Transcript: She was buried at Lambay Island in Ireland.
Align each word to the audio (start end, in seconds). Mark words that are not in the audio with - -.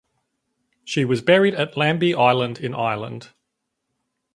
She 0.83 1.05
was 1.05 1.21
buried 1.21 1.53
at 1.53 1.75
Lambay 1.75 2.15
Island 2.17 2.57
in 2.57 2.73
Ireland. 2.73 3.33